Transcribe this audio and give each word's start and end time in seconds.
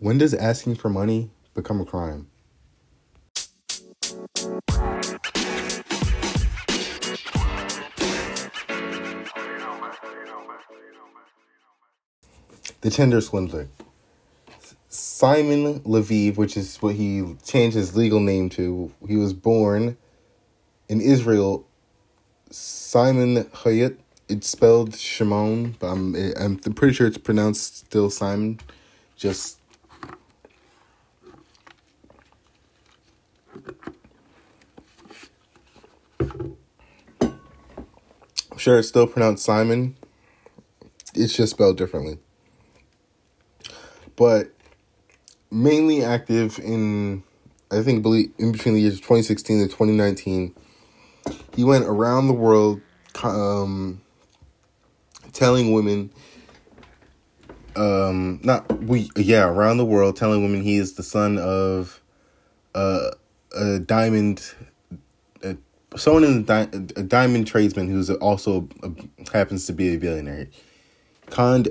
When 0.00 0.16
does 0.18 0.32
asking 0.32 0.76
for 0.76 0.88
money 0.88 1.28
become 1.54 1.80
a 1.80 1.84
crime? 1.84 2.28
The 12.80 12.90
Tinder 12.90 13.20
Swindler. 13.20 13.66
Simon 14.88 15.80
Leviev, 15.80 16.36
which 16.36 16.56
is 16.56 16.76
what 16.76 16.94
he 16.94 17.34
changed 17.44 17.76
his 17.76 17.96
legal 17.96 18.20
name 18.20 18.48
to, 18.50 18.92
he 19.08 19.16
was 19.16 19.32
born 19.32 19.96
in 20.88 21.00
Israel. 21.00 21.66
Simon 22.50 23.44
Hayut. 23.46 23.96
It's 24.28 24.48
spelled 24.48 24.94
Shimon, 24.94 25.74
but 25.80 25.88
I'm 25.88 26.14
I'm 26.36 26.58
pretty 26.58 26.94
sure 26.94 27.08
it's 27.08 27.18
pronounced 27.18 27.78
still 27.78 28.10
Simon. 28.10 28.60
Just 29.16 29.57
I'm 38.58 38.60
sure 38.60 38.76
it's 38.76 38.88
still 38.88 39.06
pronounced 39.06 39.44
Simon. 39.44 39.96
It's 41.14 41.32
just 41.32 41.52
spelled 41.52 41.76
differently. 41.76 42.18
But 44.16 44.50
mainly 45.48 46.02
active 46.02 46.58
in, 46.58 47.22
I 47.70 47.82
think, 47.82 48.02
believe 48.02 48.32
in 48.36 48.50
between 48.50 48.74
the 48.74 48.80
years 48.80 48.96
2016 48.96 49.60
and 49.60 49.70
2019. 49.70 50.56
He 51.54 51.62
went 51.62 51.84
around 51.84 52.26
the 52.26 52.32
world 52.32 52.80
um, 53.22 54.00
telling 55.32 55.72
women, 55.72 56.10
um, 57.76 58.40
not 58.42 58.82
we, 58.82 59.08
yeah, 59.14 59.46
around 59.46 59.76
the 59.76 59.84
world 59.84 60.16
telling 60.16 60.42
women 60.42 60.62
he 60.62 60.78
is 60.78 60.94
the 60.94 61.04
son 61.04 61.38
of 61.38 62.00
uh, 62.74 63.10
a 63.56 63.78
diamond 63.78 64.52
someone 65.96 66.24
in 66.24 66.44
di- 66.44 66.68
a 66.96 67.02
diamond 67.02 67.46
tradesman 67.46 67.88
who's 67.88 68.10
also 68.10 68.68
a, 68.82 68.90
happens 69.32 69.66
to 69.66 69.72
be 69.72 69.94
a 69.94 69.98
billionaire. 69.98 70.48
Conned 71.30 71.68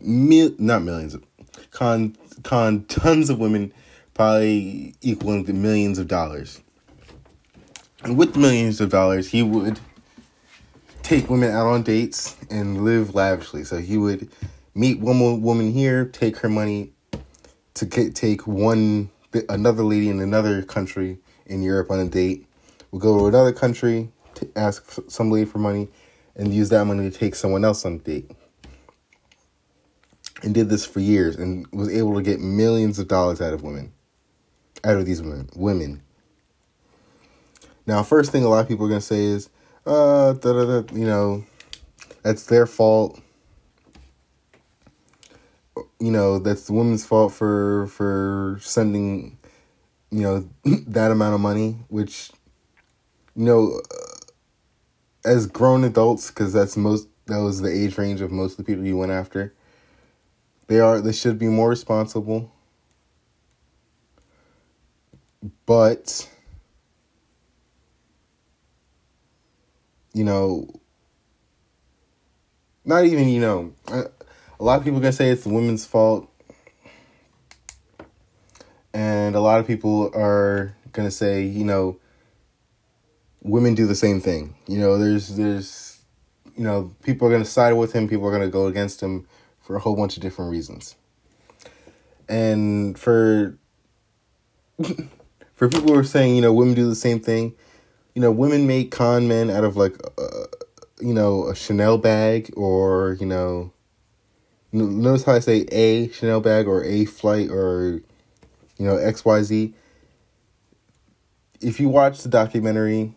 mil- 0.00 0.54
not 0.58 0.82
millions 0.82 1.16
con 1.70 2.16
con 2.42 2.84
tons 2.84 3.30
of 3.30 3.38
women 3.38 3.72
probably 4.14 4.94
equaling 5.02 5.44
to 5.44 5.52
millions 5.52 5.98
of 5.98 6.08
dollars. 6.08 6.60
And 8.02 8.16
with 8.16 8.34
the 8.34 8.38
millions 8.40 8.80
of 8.80 8.90
dollars 8.90 9.30
he 9.30 9.42
would 9.42 9.78
take 11.02 11.28
women 11.28 11.50
out 11.50 11.66
on 11.66 11.82
dates 11.82 12.36
and 12.50 12.84
live 12.84 13.14
lavishly. 13.14 13.64
So 13.64 13.78
he 13.78 13.96
would 13.96 14.28
meet 14.74 15.00
one 15.00 15.42
woman 15.42 15.72
here 15.72 16.06
take 16.06 16.38
her 16.38 16.48
money 16.48 16.92
to 17.74 17.84
get, 17.84 18.14
take 18.14 18.46
one 18.46 19.10
another 19.48 19.82
lady 19.82 20.08
in 20.08 20.20
another 20.20 20.62
country 20.62 21.18
in 21.46 21.62
Europe 21.62 21.90
on 21.90 22.00
a 22.00 22.06
date 22.06 22.46
would 22.90 23.00
go 23.00 23.18
to 23.18 23.26
another 23.26 23.52
country 23.52 24.10
to 24.34 24.48
ask 24.56 24.98
somebody 25.08 25.44
for 25.44 25.58
money 25.58 25.88
and 26.36 26.52
use 26.52 26.68
that 26.68 26.84
money 26.84 27.10
to 27.10 27.16
take 27.16 27.34
someone 27.34 27.64
else 27.64 27.84
on 27.84 27.94
a 27.94 27.98
date. 27.98 28.30
And 30.42 30.54
did 30.54 30.68
this 30.68 30.84
for 30.84 31.00
years 31.00 31.36
and 31.36 31.66
was 31.72 31.88
able 31.88 32.14
to 32.14 32.22
get 32.22 32.40
millions 32.40 32.98
of 32.98 33.08
dollars 33.08 33.40
out 33.40 33.54
of 33.54 33.62
women. 33.62 33.92
Out 34.84 34.98
of 34.98 35.06
these 35.06 35.22
women. 35.22 35.48
Women. 35.56 36.02
Now, 37.86 38.02
first 38.02 38.32
thing 38.32 38.44
a 38.44 38.48
lot 38.48 38.60
of 38.60 38.68
people 38.68 38.84
are 38.84 38.88
going 38.88 39.00
to 39.00 39.06
say 39.06 39.24
is, 39.24 39.48
uh, 39.86 40.34
you 40.92 41.06
know, 41.06 41.44
that's 42.22 42.44
their 42.46 42.66
fault. 42.66 43.20
You 46.00 46.10
know, 46.10 46.38
that's 46.38 46.66
the 46.66 46.72
woman's 46.72 47.06
fault 47.06 47.32
for 47.32 47.86
for 47.86 48.58
sending, 48.60 49.38
you 50.10 50.22
know, 50.22 50.48
that 50.88 51.10
amount 51.12 51.34
of 51.34 51.40
money, 51.40 51.78
which 51.88 52.30
you 53.36 53.44
know, 53.44 53.80
uh, 53.90 55.28
as 55.28 55.46
grown 55.46 55.84
adults, 55.84 56.30
because 56.30 56.52
that's 56.52 56.76
most 56.76 57.08
that 57.26 57.38
was 57.38 57.60
the 57.60 57.70
age 57.70 57.98
range 57.98 58.20
of 58.20 58.30
most 58.32 58.52
of 58.52 58.58
the 58.58 58.64
people 58.64 58.84
you 58.84 58.96
went 58.96 59.12
after. 59.12 59.52
They 60.68 60.80
are 60.80 61.00
they 61.00 61.12
should 61.12 61.38
be 61.38 61.46
more 61.46 61.68
responsible, 61.68 62.50
but 65.66 66.28
you 70.14 70.24
know, 70.24 70.68
not 72.84 73.04
even 73.04 73.28
you 73.28 73.40
know, 73.40 73.72
a 73.88 74.08
lot 74.60 74.78
of 74.78 74.84
people 74.84 74.98
are 74.98 75.02
gonna 75.02 75.12
say 75.12 75.28
it's 75.28 75.44
the 75.44 75.50
women's 75.50 75.84
fault, 75.84 76.28
and 78.94 79.34
a 79.36 79.40
lot 79.40 79.60
of 79.60 79.66
people 79.66 80.10
are 80.14 80.74
gonna 80.92 81.10
say 81.10 81.42
you 81.44 81.64
know 81.64 81.98
women 83.46 83.74
do 83.74 83.86
the 83.86 83.94
same 83.94 84.20
thing. 84.20 84.54
You 84.66 84.78
know, 84.78 84.98
there's 84.98 85.36
there's 85.36 85.86
you 86.56 86.64
know, 86.64 86.94
people 87.02 87.28
are 87.28 87.30
going 87.30 87.42
to 87.42 87.48
side 87.48 87.74
with 87.74 87.92
him, 87.92 88.08
people 88.08 88.26
are 88.26 88.30
going 88.30 88.42
to 88.42 88.48
go 88.48 88.66
against 88.66 89.02
him 89.02 89.26
for 89.60 89.76
a 89.76 89.78
whole 89.78 89.94
bunch 89.94 90.16
of 90.16 90.22
different 90.22 90.50
reasons. 90.50 90.96
And 92.28 92.98
for 92.98 93.58
for 95.54 95.68
people 95.68 95.92
who 95.92 95.98
are 95.98 96.04
saying, 96.04 96.34
you 96.34 96.42
know, 96.42 96.52
women 96.52 96.74
do 96.74 96.88
the 96.88 96.94
same 96.94 97.20
thing, 97.20 97.54
you 98.14 98.22
know, 98.22 98.32
women 98.32 98.66
make 98.66 98.90
con 98.90 99.28
men 99.28 99.50
out 99.50 99.64
of 99.64 99.76
like 99.76 99.94
uh, 100.18 100.46
you 101.00 101.12
know, 101.12 101.46
a 101.46 101.54
Chanel 101.54 101.98
bag 101.98 102.52
or, 102.56 103.16
you 103.20 103.26
know, 103.26 103.72
notice 104.72 105.24
how 105.24 105.32
I 105.32 105.40
say 105.40 105.66
a 105.70 106.08
Chanel 106.08 106.40
bag 106.40 106.66
or 106.66 106.82
a 106.84 107.04
flight 107.04 107.50
or 107.50 108.00
you 108.78 108.86
know, 108.86 108.96
XYZ. 108.96 109.72
If 111.60 111.80
you 111.80 111.88
watch 111.88 112.22
the 112.22 112.28
documentary, 112.28 113.14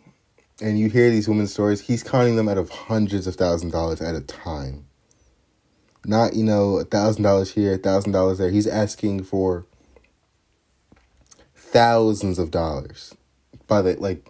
and 0.61 0.77
you 0.79 0.89
hear 0.89 1.09
these 1.09 1.27
women's 1.27 1.53
stories, 1.53 1.81
he's 1.81 2.03
counting 2.03 2.35
them 2.35 2.49
out 2.49 2.57
of 2.57 2.69
hundreds 2.69 3.27
of 3.27 3.35
thousand 3.35 3.71
dollars 3.71 4.01
at 4.01 4.15
a 4.15 4.21
time. 4.21 4.85
Not, 6.05 6.35
you 6.35 6.43
know, 6.43 6.77
a 6.77 6.85
thousand 6.85 7.23
dollars 7.23 7.51
here, 7.51 7.75
a 7.75 7.77
thousand 7.77 8.11
dollars 8.11 8.37
there. 8.37 8.49
He's 8.49 8.67
asking 8.67 9.23
for 9.23 9.65
thousands 11.55 12.39
of 12.39 12.51
dollars 12.51 13.15
by 13.67 13.81
the 13.81 13.95
like 13.99 14.25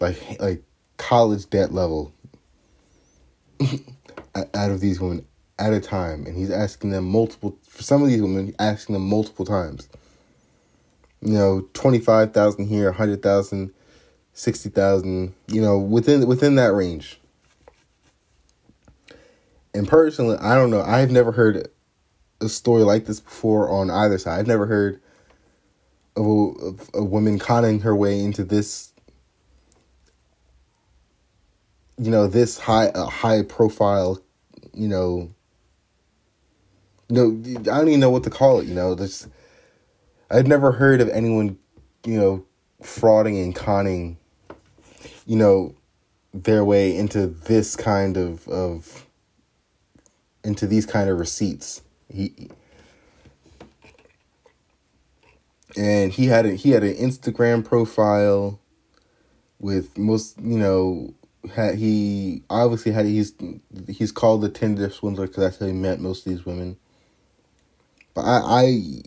like 0.00 0.40
like 0.40 0.62
college 0.96 1.48
debt 1.50 1.72
level 1.72 2.12
out 4.34 4.70
of 4.70 4.80
these 4.80 5.00
women 5.00 5.24
at 5.58 5.72
a 5.72 5.80
time 5.80 6.26
and 6.26 6.36
he's 6.36 6.50
asking 6.50 6.90
them 6.90 7.04
multiple 7.04 7.56
for 7.62 7.82
some 7.82 8.02
of 8.02 8.08
these 8.08 8.20
women 8.20 8.54
asking 8.58 8.92
them 8.92 9.08
multiple 9.08 9.44
times 9.44 9.88
you 11.20 11.32
know 11.32 11.68
25,000 11.74 12.66
here 12.66 12.86
100,000 12.86 13.72
sixty 14.38 14.68
thousand, 14.68 15.34
you 15.48 15.60
know, 15.60 15.78
within 15.78 16.24
within 16.28 16.54
that 16.54 16.72
range. 16.72 17.18
And 19.74 19.86
personally, 19.86 20.36
I 20.40 20.54
don't 20.54 20.70
know. 20.70 20.80
I've 20.80 21.10
never 21.10 21.32
heard 21.32 21.68
a 22.40 22.48
story 22.48 22.84
like 22.84 23.06
this 23.06 23.18
before 23.18 23.68
on 23.68 23.90
either 23.90 24.16
side. 24.16 24.38
I've 24.38 24.46
never 24.46 24.66
heard 24.66 25.00
of 26.16 26.24
a, 26.24 26.30
of 26.30 26.90
a 26.94 27.04
woman 27.04 27.40
conning 27.40 27.80
her 27.80 27.96
way 27.96 28.20
into 28.20 28.44
this, 28.44 28.92
you 31.96 32.10
know, 32.10 32.28
this 32.28 32.58
high 32.58 32.88
uh, 32.88 33.06
high 33.06 33.42
profile, 33.42 34.20
you 34.72 34.86
know. 34.86 35.30
No, 37.10 37.42
I 37.46 37.62
don't 37.62 37.88
even 37.88 38.00
know 38.00 38.10
what 38.10 38.22
to 38.24 38.30
call 38.30 38.60
it. 38.60 38.68
You 38.68 38.74
know, 38.74 38.94
this. 38.94 39.26
I've 40.30 40.46
never 40.46 40.72
heard 40.72 41.00
of 41.00 41.08
anyone, 41.08 41.58
you 42.04 42.18
know, 42.20 42.44
frauding 42.82 43.42
and 43.42 43.54
conning 43.54 44.18
you 45.28 45.36
know, 45.36 45.74
their 46.32 46.64
way 46.64 46.96
into 46.96 47.26
this 47.26 47.76
kind 47.76 48.16
of 48.16 48.48
of 48.48 49.06
into 50.42 50.66
these 50.66 50.86
kind 50.86 51.10
of 51.10 51.18
receipts. 51.18 51.82
He 52.10 52.48
and 55.76 56.10
he 56.10 56.26
had 56.26 56.46
a 56.46 56.54
he 56.54 56.70
had 56.70 56.82
an 56.82 56.94
Instagram 56.94 57.62
profile 57.62 58.58
with 59.60 59.98
most 59.98 60.40
you 60.40 60.58
know 60.58 61.12
had 61.54 61.74
he 61.74 62.42
obviously 62.48 62.92
had 62.92 63.04
he's 63.04 63.34
he's 63.86 64.12
called 64.12 64.40
the 64.40 64.48
Tinder 64.48 64.88
swindler 64.88 65.26
because 65.26 65.42
that's 65.42 65.58
how 65.58 65.66
he 65.66 65.72
met 65.72 66.00
most 66.00 66.26
of 66.26 66.32
these 66.32 66.46
women. 66.46 66.78
But 68.14 68.22
I 68.22 69.02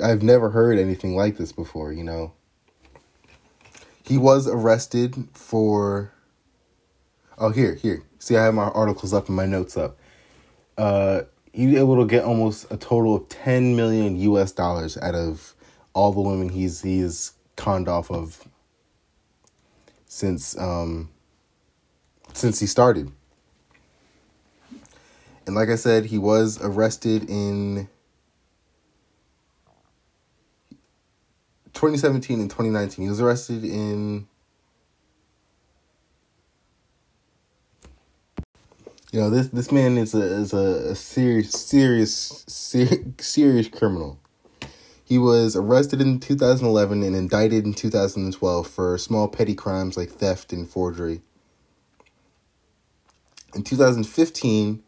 I 0.00 0.10
I've 0.10 0.22
never 0.22 0.50
heard 0.50 0.78
anything 0.78 1.16
like 1.16 1.38
this 1.38 1.52
before. 1.52 1.94
You 1.94 2.04
know. 2.04 2.32
He 4.12 4.18
was 4.18 4.46
arrested 4.46 5.16
for. 5.32 6.12
Oh, 7.38 7.48
here, 7.48 7.76
here. 7.76 8.02
See, 8.18 8.36
I 8.36 8.44
have 8.44 8.52
my 8.52 8.64
articles 8.64 9.14
up 9.14 9.28
and 9.28 9.34
my 9.34 9.46
notes 9.46 9.74
up. 9.74 9.96
Uh, 10.76 11.22
he 11.54 11.68
was 11.68 11.76
able 11.76 11.96
to 11.96 12.06
get 12.06 12.22
almost 12.22 12.70
a 12.70 12.76
total 12.76 13.16
of 13.16 13.30
10 13.30 13.74
million 13.74 14.16
US 14.16 14.52
dollars 14.52 14.98
out 14.98 15.14
of 15.14 15.54
all 15.94 16.12
the 16.12 16.20
women 16.20 16.50
he's 16.50 16.82
he's 16.82 17.32
conned 17.56 17.88
off 17.88 18.10
of 18.10 18.46
since 20.04 20.58
um 20.58 21.08
since 22.34 22.60
he 22.60 22.66
started. 22.66 23.10
And 25.46 25.54
like 25.54 25.70
I 25.70 25.76
said, 25.76 26.04
he 26.04 26.18
was 26.18 26.58
arrested 26.60 27.30
in 27.30 27.88
2017 31.74 32.40
and 32.40 32.50
2019. 32.50 33.04
He 33.04 33.08
was 33.08 33.20
arrested 33.20 33.64
in. 33.64 34.26
You 39.12 39.20
know 39.20 39.28
this 39.28 39.48
this 39.48 39.70
man 39.70 39.98
is 39.98 40.14
a 40.14 40.22
is 40.22 40.54
a, 40.54 40.90
a 40.92 40.94
serious 40.94 41.50
serious 41.50 42.44
serious 42.46 43.04
serious 43.18 43.68
criminal. 43.68 44.18
He 45.04 45.18
was 45.18 45.54
arrested 45.54 46.00
in 46.00 46.20
2011 46.20 47.02
and 47.02 47.14
indicted 47.14 47.66
in 47.66 47.74
2012 47.74 48.66
for 48.66 48.96
small 48.96 49.28
petty 49.28 49.54
crimes 49.54 49.94
like 49.94 50.08
theft 50.08 50.54
and 50.54 50.66
forgery. 50.66 51.20
In 53.54 53.62
2015, 53.62 54.82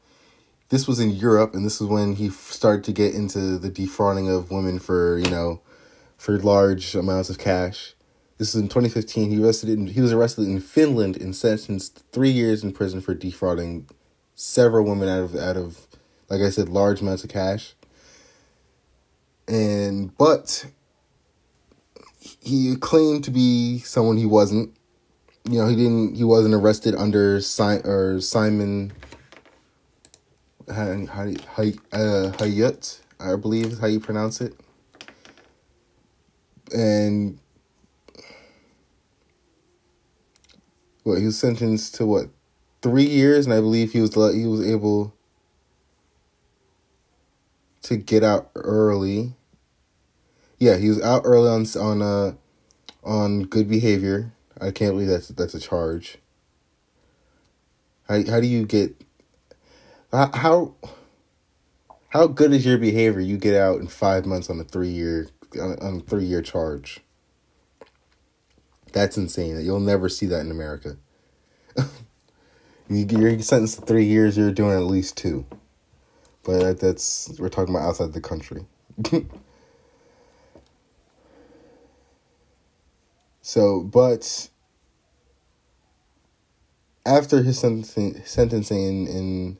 this 0.71 0.89
was 0.89 0.99
in 0.99 1.11
Europe, 1.11 1.55
and 1.55 1.65
this 1.67 1.81
is 1.81 1.87
when 1.87 2.15
he 2.15 2.31
started 2.31 2.85
to 2.85 2.93
get 2.93 3.15
into 3.15 3.59
the 3.59 3.69
defrauding 3.69 4.31
of 4.31 4.51
women 4.51 4.79
for 4.79 5.19
you 5.19 5.31
know, 5.31 5.61
for 6.17 6.39
large 6.39 6.95
amounts 6.95 7.31
of 7.31 7.39
cash. 7.39 7.95
This 8.39 8.55
is 8.55 8.61
in 8.61 8.69
2015. 8.69 9.31
He 9.31 9.43
arrested 9.43 9.69
in, 9.69 9.87
he 9.89 10.01
was 10.01 10.13
arrested 10.13 10.47
in 10.47 10.61
Finland 10.61 11.17
and 11.17 11.35
sentenced 11.35 12.05
three 12.13 12.31
years 12.31 12.65
in 12.65 12.73
prison 12.73 13.01
for 13.01 13.15
defrauding 13.15 13.89
several 14.35 14.85
women 14.85 15.09
out 15.09 15.23
of 15.23 15.37
out 15.37 15.57
of, 15.57 15.87
like 16.29 16.41
I 16.41 16.51
said, 16.51 16.69
large 16.69 17.01
amounts 17.01 17.23
of 17.23 17.31
cash 17.31 17.75
and 19.47 20.17
but 20.17 20.67
he 22.41 22.77
claimed 22.77 23.25
to 23.25 23.31
be 23.31 23.79
someone 23.81 24.17
he 24.17 24.27
wasn't. 24.27 24.75
You 25.45 25.59
know, 25.59 25.69
he 25.69 25.77
didn't. 25.77 26.15
He 26.15 26.25
wasn't 26.25 26.55
arrested 26.55 26.95
under 26.95 27.41
si- 27.41 27.83
or 27.85 28.21
Simon. 28.21 28.93
How 30.69 31.07
how 31.07 31.27
how 31.47 31.63
uh, 31.93 32.33
Hayut, 32.39 33.01
I 33.21 33.37
believe 33.37 33.67
is 33.67 33.79
how 33.79 33.87
you 33.87 34.01
pronounce 34.01 34.41
it. 34.41 34.55
And 36.73 37.39
what 41.03 41.19
he 41.19 41.27
was 41.27 41.39
sentenced 41.39 41.95
to 41.97 42.07
what 42.07 42.29
three 42.83 43.05
years, 43.05 43.47
and 43.47 43.55
I 43.55 43.61
believe 43.61 43.93
he 43.93 44.01
was 44.01 44.15
he 44.35 44.47
was 44.47 44.67
able 44.67 45.15
to 47.83 47.97
get 47.97 48.25
out 48.25 48.51
early. 48.55 49.35
Yeah, 50.59 50.77
he 50.77 50.89
was 50.89 51.01
out 51.03 51.23
early 51.25 51.49
on 51.49 51.67
on 51.81 52.03
uh 52.03 52.33
on 53.03 53.43
good 53.45 53.69
behavior. 53.69 54.33
I 54.61 54.71
can't 54.71 54.93
believe 54.93 55.09
that's 55.09 55.29
that's 55.29 55.55
a 55.55 55.61
charge. 55.61 56.19
How 58.09 58.25
how 58.27 58.41
do 58.41 58.47
you 58.47 58.67
get 58.67 58.95
how 60.13 60.75
how 62.09 62.27
good 62.27 62.53
is 62.53 62.65
your 62.65 62.79
behavior? 62.79 63.21
You 63.21 63.37
get 63.37 63.55
out 63.55 63.81
in 63.81 63.89
five 63.89 64.25
months 64.25 64.49
on 64.49 64.61
a 64.61 64.65
three 64.65 64.89
year 64.89 65.29
on, 65.59 65.79
on 65.81 65.97
a 65.97 66.01
three 66.01 66.25
year 66.25 66.43
charge. 66.43 67.01
That's 68.93 69.17
insane. 69.17 69.61
You'll 69.65 69.81
never 69.81 70.09
see 70.09 70.27
that 70.27 70.41
in 70.41 70.51
America. 70.51 70.97
you, 72.89 73.07
you're 73.09 73.39
sentenced 73.41 73.81
to 73.81 73.87
three 73.87 74.05
years. 74.05 74.37
You're 74.37 74.53
doing 74.53 74.77
at 74.77 74.85
least 74.85 75.17
two 75.17 75.45
but 76.45 76.79
that's 76.79 77.35
we're 77.39 77.49
talking 77.49 77.75
about 77.75 77.89
outside 77.89 78.13
the 78.13 78.21
country. 78.21 78.67
so, 83.41 83.81
but 83.81 84.51
after 87.05 87.43
his 87.43 87.59
sentencing, 87.59 88.23
sentencing 88.25 88.87
in, 88.87 89.07
in 89.09 89.59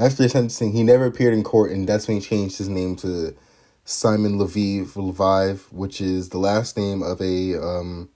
after 0.00 0.26
sentencing, 0.28 0.72
he 0.72 0.82
never 0.82 1.04
appeared 1.04 1.34
in 1.34 1.44
court, 1.44 1.70
and 1.70 1.86
that's 1.86 2.08
when 2.08 2.16
he 2.16 2.22
changed 2.22 2.56
his 2.56 2.68
name 2.68 2.96
to 2.96 3.36
Simon 3.84 4.38
Leviev, 4.38 5.70
which 5.72 6.00
is 6.00 6.30
the 6.30 6.38
last 6.38 6.76
name 6.76 7.02
of 7.02 7.20
a 7.20 7.54
um, 7.54 8.08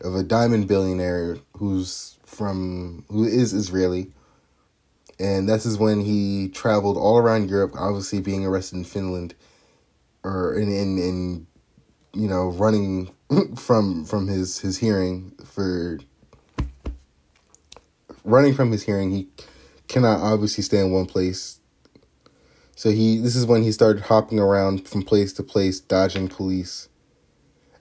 of 0.00 0.14
a 0.14 0.22
diamond 0.22 0.66
billionaire 0.66 1.36
who's 1.58 2.16
from 2.24 3.04
who 3.10 3.24
is 3.24 3.52
Israeli. 3.52 4.10
And 5.18 5.48
this 5.48 5.66
is 5.66 5.78
when 5.78 6.00
he 6.00 6.48
traveled 6.48 6.96
all 6.96 7.18
around 7.18 7.50
Europe, 7.50 7.74
obviously 7.78 8.20
being 8.20 8.44
arrested 8.44 8.76
in 8.76 8.84
Finland 8.84 9.34
or 10.24 10.54
in 10.54 10.68
in, 10.68 10.98
in 10.98 11.46
you 12.14 12.26
know, 12.26 12.48
running 12.48 13.10
from 13.56 14.06
from 14.06 14.28
his 14.28 14.60
his 14.60 14.78
hearing 14.78 15.32
for 15.44 15.98
running 18.24 18.54
from 18.54 18.72
his 18.72 18.82
hearing, 18.82 19.10
he 19.10 19.28
cannot 19.88 20.20
obviously 20.20 20.62
stay 20.62 20.80
in 20.80 20.90
one 20.92 21.06
place. 21.06 21.60
So 22.74 22.90
he 22.90 23.18
this 23.18 23.36
is 23.36 23.46
when 23.46 23.62
he 23.62 23.72
started 23.72 24.02
hopping 24.04 24.38
around 24.38 24.86
from 24.88 25.02
place 25.02 25.32
to 25.34 25.42
place, 25.42 25.80
dodging 25.80 26.28
police 26.28 26.88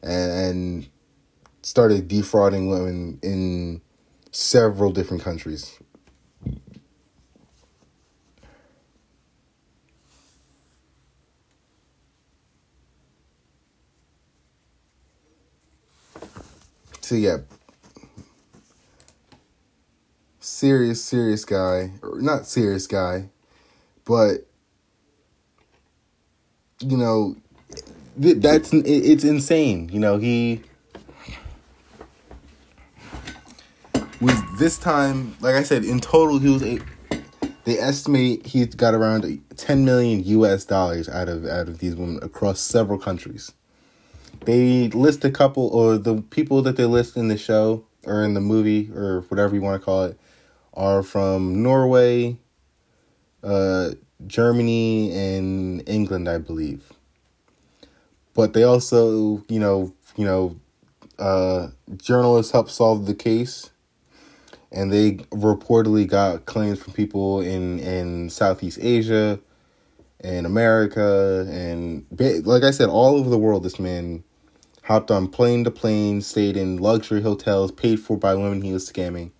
and, 0.01 0.31
and 0.31 0.89
started 1.63 2.07
defrauding 2.07 2.69
women 2.69 3.19
in 3.21 3.81
several 4.31 4.91
different 4.91 5.23
countries. 5.23 5.79
So 17.01 17.15
yeah, 17.15 17.37
serious, 20.55 21.03
serious 21.03 21.43
guy, 21.43 21.91
or 22.01 22.21
not 22.21 22.47
serious 22.47 22.87
guy, 22.87 23.29
but 24.05 24.47
you 26.79 26.95
know, 26.95 27.35
that's 28.17 28.71
it's 28.73 29.25
insane. 29.25 29.89
You 29.91 29.99
know, 29.99 30.17
he 30.17 30.61
was 34.21 34.41
this 34.57 34.77
time, 34.77 35.35
like 35.41 35.55
I 35.55 35.63
said, 35.63 35.83
in 35.83 35.99
total 35.99 36.39
he 36.39 36.49
was 36.49 36.63
a. 36.63 36.79
They 37.65 37.79
estimate 37.79 38.45
he 38.45 38.65
got 38.67 38.93
around 38.93 39.41
ten 39.57 39.85
million 39.85 40.23
U.S. 40.23 40.65
dollars 40.65 41.09
out 41.09 41.27
of 41.27 41.45
out 41.45 41.67
of 41.67 41.79
these 41.79 41.95
women 41.95 42.19
across 42.23 42.61
several 42.61 42.99
countries. 42.99 43.51
They 44.45 44.87
list 44.89 45.25
a 45.25 45.31
couple, 45.31 45.67
or 45.69 45.97
the 45.97 46.21
people 46.21 46.61
that 46.61 46.77
they 46.77 46.85
list 46.85 47.17
in 47.17 47.27
the 47.27 47.37
show 47.37 47.83
or 48.05 48.23
in 48.23 48.35
the 48.35 48.41
movie 48.41 48.91
or 48.91 49.21
whatever 49.29 49.55
you 49.55 49.61
want 49.61 49.81
to 49.81 49.83
call 49.83 50.03
it, 50.03 50.19
are 50.75 51.03
from 51.03 51.61
Norway, 51.63 52.37
uh, 53.43 53.91
Germany, 54.27 55.11
and 55.11 55.87
England, 55.87 56.27
I 56.27 56.37
believe. 56.37 56.91
But 58.33 58.53
they 58.53 58.63
also, 58.63 59.43
you 59.47 59.59
know, 59.59 59.93
you 60.15 60.25
know, 60.25 60.57
uh, 61.17 61.69
journalists 61.97 62.51
helped 62.51 62.71
solve 62.71 63.05
the 63.05 63.15
case 63.15 63.71
and 64.75 64.91
they 64.91 65.13
reportedly 65.31 66.07
got 66.07 66.45
claims 66.45 66.81
from 66.81 66.93
people 66.93 67.39
in 67.41 67.79
in 67.79 68.29
Southeast 68.29 68.77
Asia 68.81 69.39
and 70.19 70.45
America 70.45 71.47
and 71.49 72.05
like 72.45 72.63
I 72.63 72.71
said 72.71 72.89
all 72.89 73.15
over 73.15 73.29
the 73.29 73.37
world 73.37 73.63
this 73.63 73.79
man 73.79 74.23
hopped 74.83 75.09
on 75.09 75.27
plane 75.27 75.63
to 75.63 75.71
plane 75.71 76.21
stayed 76.21 76.57
in 76.57 76.77
luxury 76.77 77.21
hotels 77.21 77.71
paid 77.71 77.99
for 77.99 78.17
by 78.17 78.35
women 78.35 78.61
he 78.61 78.73
was 78.73 78.89
scamming 78.89 79.31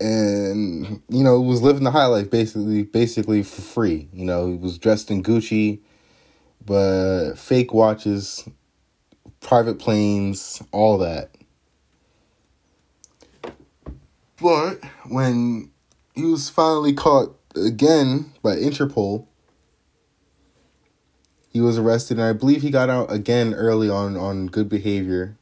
and 0.00 1.02
you 1.08 1.22
know 1.22 1.40
was 1.40 1.62
living 1.62 1.84
the 1.84 1.90
high 1.90 2.06
life 2.06 2.30
basically 2.30 2.82
basically 2.82 3.42
for 3.42 3.62
free 3.62 4.08
you 4.12 4.24
know 4.24 4.48
he 4.48 4.56
was 4.56 4.76
dressed 4.78 5.10
in 5.10 5.22
Gucci 5.22 5.80
but 6.66 7.34
fake 7.34 7.72
watches, 7.72 8.48
private 9.40 9.78
planes, 9.78 10.62
all 10.72 10.98
that. 10.98 11.30
But 14.40 14.80
when 15.06 15.70
he 16.14 16.24
was 16.24 16.48
finally 16.48 16.92
caught 16.92 17.36
again 17.54 18.32
by 18.42 18.56
Interpol, 18.56 19.26
he 21.48 21.60
was 21.60 21.78
arrested, 21.78 22.18
and 22.18 22.26
I 22.26 22.32
believe 22.32 22.62
he 22.62 22.70
got 22.70 22.90
out 22.90 23.12
again 23.12 23.54
early 23.54 23.88
on 23.88 24.16
on 24.16 24.46
good 24.46 24.68
behavior. 24.68 25.36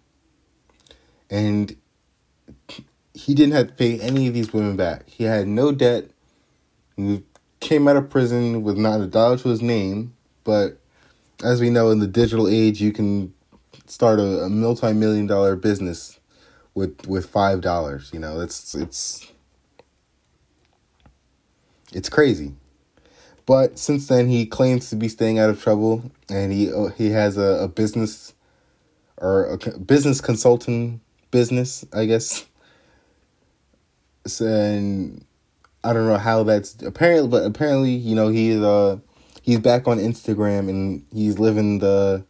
And 1.31 1.77
he 3.15 3.35
didn't 3.35 3.55
have 3.55 3.69
to 3.69 3.75
pay 3.75 4.01
any 4.01 4.27
of 4.29 4.35
these 4.35 4.53
women 4.53 4.77
back. 4.77 5.09
He 5.09 5.25
had 5.25 5.47
no 5.47 5.73
debt. 5.73 6.11
He 6.97 7.23
came 7.61 7.89
out 7.89 7.97
of 7.97 8.11
prison 8.11 8.63
with 8.63 8.77
not 8.77 9.01
a 9.01 9.07
dollar 9.07 9.37
to 9.39 9.49
his 9.49 9.63
name, 9.63 10.15
but 10.45 10.79
as 11.45 11.61
we 11.61 11.71
know 11.71 11.91
in 11.91 11.99
the 11.99 12.07
digital 12.07 12.49
age, 12.49 12.81
you 12.81 12.93
can 12.93 13.33
start 13.87 14.19
a, 14.19 14.45
a 14.45 14.49
multi-million 14.49 15.27
dollar 15.27 15.57
business 15.57 16.19
with 16.75 17.07
with 17.07 17.27
five 17.27 17.61
dollars. 17.61 18.11
You 18.13 18.21
know, 18.21 18.41
it's 18.41 18.75
it's 18.75 19.31
it's 21.93 22.09
crazy. 22.09 22.55
But 23.45 23.79
since 23.79 24.07
then, 24.07 24.29
he 24.29 24.47
claims 24.47 24.89
to 24.91 24.97
be 24.97 25.09
staying 25.09 25.39
out 25.39 25.51
of 25.51 25.61
trouble, 25.61 26.11
and 26.29 26.53
he 26.53 26.73
uh, 26.73 26.87
he 26.89 27.11
has 27.11 27.37
a, 27.37 27.65
a 27.65 27.69
business 27.69 28.35
or 29.17 29.45
a 29.47 29.79
business 29.79 30.21
consulting 30.21 31.01
business, 31.31 31.85
I 31.93 32.07
guess. 32.07 32.47
So, 34.27 34.47
and 34.47 35.25
I 35.83 35.93
don't 35.93 36.07
know 36.07 36.19
how 36.19 36.45
that's 36.45 36.81
apparently, 36.83 37.29
but 37.29 37.45
apparently, 37.45 37.91
you 37.91 38.15
know, 38.15 38.29
he's 38.29 38.61
uh 38.61 38.99
he's 39.43 39.59
back 39.59 39.89
on 39.89 39.99
Instagram 39.99 40.69
and 40.69 41.05
he's 41.13 41.39
living 41.39 41.79
the 41.81 42.25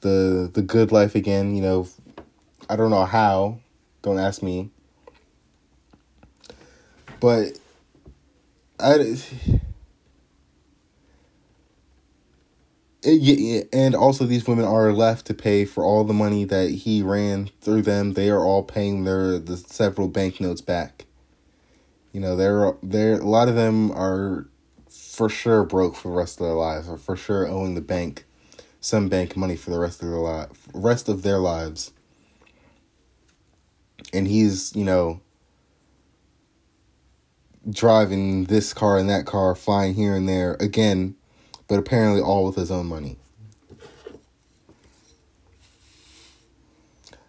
the 0.00 0.50
the 0.52 0.62
good 0.62 0.92
life 0.92 1.14
again. 1.14 1.54
You 1.54 1.62
know, 1.62 1.88
I 2.68 2.76
don't 2.76 2.90
know 2.90 3.04
how. 3.04 3.58
Don't 4.02 4.18
ask 4.18 4.42
me. 4.42 4.70
But 7.20 7.58
I. 8.80 8.94
It, 8.94 9.60
Eh, 13.04 13.62
and 13.72 13.94
also 13.94 14.24
these 14.24 14.46
women 14.46 14.64
are 14.64 14.92
left 14.92 15.26
to 15.26 15.34
pay 15.34 15.64
for 15.64 15.84
all 15.84 16.04
the 16.04 16.14
money 16.14 16.44
that 16.44 16.70
he 16.70 17.02
ran 17.02 17.50
through 17.60 17.82
them. 17.82 18.14
They 18.14 18.30
are 18.30 18.44
all 18.44 18.62
paying 18.62 19.04
their 19.04 19.38
the 19.38 19.56
several 19.56 20.08
banknotes 20.08 20.62
back. 20.62 21.04
You 22.12 22.20
know, 22.20 22.34
they're 22.36 22.74
they're 22.82 23.20
a 23.20 23.26
lot 23.26 23.48
of 23.48 23.56
them 23.56 23.90
are 23.92 24.48
for 24.88 25.28
sure 25.28 25.64
broke 25.64 25.96
for 25.96 26.08
the 26.08 26.14
rest 26.14 26.40
of 26.40 26.46
their 26.46 26.54
lives, 26.54 26.88
or 26.88 26.96
for 26.96 27.16
sure 27.16 27.46
owing 27.46 27.74
the 27.74 27.80
bank 27.80 28.24
some 28.84 29.08
bank 29.08 29.34
money 29.34 29.56
for 29.56 29.70
the 29.70 29.78
rest 29.78 30.02
of 30.02 30.10
their 30.10 30.18
life, 30.18 30.68
rest 30.74 31.08
of 31.08 31.22
their 31.22 31.38
lives. 31.38 31.92
And 34.12 34.28
he's, 34.28 34.76
you 34.76 34.84
know, 34.84 35.20
driving 37.68 38.44
this 38.44 38.74
car 38.74 38.98
and 38.98 39.08
that 39.08 39.24
car, 39.24 39.54
flying 39.54 39.94
here 39.94 40.14
and 40.14 40.28
there 40.28 40.56
again, 40.60 41.16
but 41.68 41.78
apparently 41.78 42.20
all 42.20 42.44
with 42.44 42.56
his 42.56 42.70
own 42.70 42.86
money. 42.86 43.16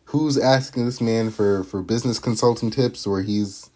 Who's 0.06 0.38
asking 0.38 0.86
this 0.86 1.02
man 1.02 1.30
for, 1.30 1.64
for 1.64 1.82
business 1.82 2.20
consulting 2.20 2.72
tips 2.72 3.06
or 3.06 3.22
he's 3.22 3.70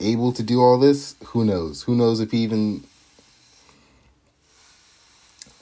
able 0.00 0.32
to 0.32 0.42
do 0.42 0.60
all 0.60 0.78
this? 0.78 1.14
Who 1.26 1.44
knows? 1.44 1.82
Who 1.82 1.94
knows 1.94 2.20
if 2.20 2.32
he 2.32 2.38
even 2.38 2.84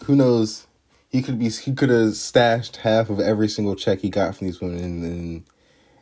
who 0.05 0.15
knows 0.15 0.67
he 1.11 1.23
could 1.23 1.39
be 1.39 1.49
he 1.49 1.75
could 1.75 1.89
have 1.89 2.15
stashed 2.15 2.77
half 2.77 3.09
of 3.11 3.21
every 3.21 3.49
single 3.49 3.75
check 3.75 4.01
he 4.01 4.11
got 4.11 4.37
from 4.37 4.47
these 4.47 4.61
women 4.61 4.83
and 4.83 5.05
and, 5.05 5.45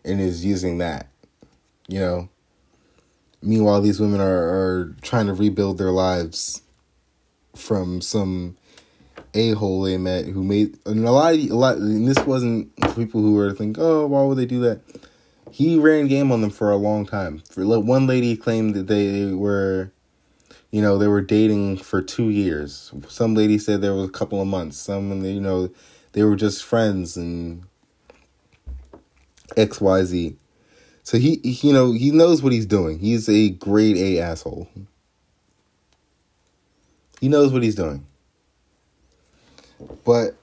and 0.04 0.20
is 0.20 0.44
using 0.44 0.78
that. 0.78 1.08
You 1.88 2.00
know. 2.00 2.28
Meanwhile, 3.44 3.80
these 3.80 3.98
women 3.98 4.20
are, 4.20 4.38
are 4.38 4.94
trying 5.02 5.26
to 5.26 5.34
rebuild 5.34 5.76
their 5.76 5.90
lives 5.90 6.62
from 7.54 8.00
some 8.00 8.56
a 9.34 9.52
hole 9.52 9.82
they 9.82 9.96
met 9.96 10.26
who 10.26 10.44
made 10.44 10.78
and 10.86 11.06
a 11.06 11.10
lot 11.10 11.34
of, 11.34 11.40
a 11.40 11.54
lot 11.54 11.76
and 11.76 12.06
this 12.06 12.18
wasn't 12.26 12.74
people 12.94 13.20
who 13.20 13.34
were 13.34 13.52
think 13.52 13.76
oh 13.78 14.06
why 14.06 14.22
would 14.22 14.38
they 14.38 14.46
do 14.46 14.60
that? 14.60 14.80
He 15.50 15.78
ran 15.78 16.08
game 16.08 16.32
on 16.32 16.40
them 16.40 16.50
for 16.50 16.70
a 16.70 16.76
long 16.76 17.04
time. 17.04 17.42
For 17.50 17.62
one 17.78 18.06
lady 18.06 18.36
claimed 18.36 18.74
that 18.74 18.86
they 18.86 19.32
were 19.32 19.90
you 20.70 20.82
know 20.82 20.98
they 20.98 21.08
were 21.08 21.20
dating 21.20 21.78
for 21.78 22.02
two 22.02 22.30
years. 22.30 22.92
Some 23.08 23.34
lady 23.34 23.58
said 23.58 23.80
there 23.80 23.94
was 23.94 24.08
a 24.08 24.12
couple 24.12 24.40
of 24.40 24.48
months. 24.48 24.76
Some 24.76 25.24
you 25.24 25.40
know 25.40 25.70
they 26.12 26.22
were 26.22 26.36
just 26.36 26.64
friends 26.64 27.16
and 27.16 27.64
xyz 29.56 30.36
so 31.02 31.18
he, 31.18 31.40
he 31.42 31.68
you 31.68 31.74
know 31.74 31.92
he 31.92 32.10
knows 32.10 32.42
what 32.42 32.52
he's 32.52 32.66
doing. 32.66 32.98
He's 32.98 33.28
a 33.28 33.50
grade 33.50 33.96
a 33.96 34.20
asshole 34.20 34.68
he 37.22 37.28
knows 37.28 37.54
what 37.54 37.62
he's 37.62 37.74
doing 37.74 38.04
but 40.04 40.36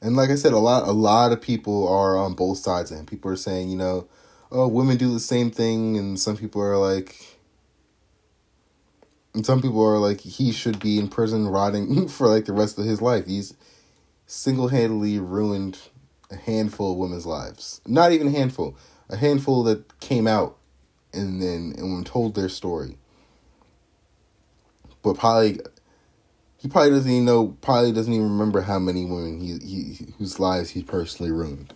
and 0.00 0.14
like 0.16 0.30
I 0.30 0.36
said, 0.36 0.52
a 0.52 0.58
lot 0.58 0.86
a 0.86 0.92
lot 0.92 1.32
of 1.32 1.40
people 1.40 1.88
are 1.88 2.16
on 2.16 2.34
both 2.34 2.58
sides 2.58 2.90
and 2.90 3.06
people 3.06 3.30
are 3.30 3.36
saying, 3.36 3.68
you 3.68 3.76
know, 3.76 4.06
oh, 4.52 4.68
women 4.68 4.96
do 4.96 5.12
the 5.12 5.20
same 5.20 5.50
thing, 5.50 5.96
and 5.96 6.18
some 6.18 6.36
people 6.36 6.62
are 6.62 6.76
like, 6.76 7.38
and 9.34 9.44
some 9.44 9.60
people 9.60 9.84
are 9.84 9.98
like, 9.98 10.20
he 10.20 10.52
should 10.52 10.78
be 10.78 10.98
in 10.98 11.08
prison 11.08 11.48
rotting 11.48 12.08
for 12.08 12.28
like 12.28 12.44
the 12.44 12.52
rest 12.52 12.78
of 12.78 12.84
his 12.84 13.02
life. 13.02 13.26
He's 13.26 13.54
single 14.26 14.68
handedly 14.68 15.18
ruined 15.18 15.78
a 16.30 16.36
handful 16.36 16.92
of 16.92 16.98
women's 16.98 17.26
lives. 17.26 17.80
Not 17.86 18.12
even 18.12 18.28
a 18.28 18.32
handful, 18.32 18.76
a 19.08 19.16
handful 19.16 19.64
that 19.64 19.98
came 20.00 20.26
out 20.26 20.56
and 21.12 21.42
then 21.42 21.74
and 21.76 22.06
told 22.06 22.34
their 22.34 22.48
story. 22.48 22.98
But 25.02 25.16
probably 25.16 25.60
he 26.58 26.68
probably 26.68 26.90
doesn't 26.90 27.10
even 27.10 27.24
know 27.24 27.56
probably 27.60 27.92
doesn't 27.92 28.12
even 28.12 28.28
remember 28.28 28.60
how 28.60 28.78
many 28.78 29.04
women 29.04 29.40
he, 29.40 29.58
he 29.58 30.12
whose 30.18 30.40
lives 30.40 30.70
he 30.70 30.82
personally 30.82 31.32
ruined. 31.32 31.72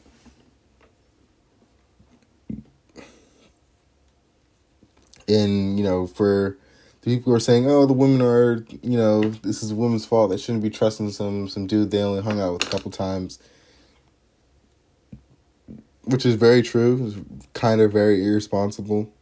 And 5.29 5.79
you 5.79 5.85
know 5.85 6.07
for 6.07 6.59
the 7.03 7.17
people 7.17 7.33
who 7.33 7.37
are 7.37 7.41
saying 7.41 7.71
oh 7.71 7.87
the 7.87 7.93
women 7.93 8.21
are 8.23 8.65
you 8.83 8.97
know 8.97 9.23
this 9.23 9.63
is 9.63 9.71
a 9.71 9.75
woman's 9.75 10.05
fault 10.05 10.31
they 10.31 10.37
shouldn't 10.37 10.65
be 10.65 10.71
trusting 10.71 11.11
some 11.11 11.49
some 11.49 11.67
dude 11.67 11.91
they 11.91 12.03
only 12.03 12.23
hung 12.23 12.41
out 12.41 12.55
with 12.55 12.67
a 12.67 12.71
couple 12.71 12.91
times 12.91 13.39
which 16.05 16.27
is 16.27 16.35
very 16.35 16.63
true 16.63 17.25
kind 17.55 17.81
of 17.81 17.93
very 17.93 18.25
irresponsible 18.25 19.13